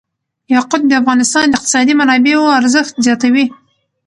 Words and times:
یاقوت 0.53 0.81
د 0.87 0.91
افغانستان 1.01 1.45
د 1.47 1.53
اقتصادي 1.57 1.93
منابعو 1.99 2.53
ارزښت 2.59 2.93
زیاتوي. 3.05 3.45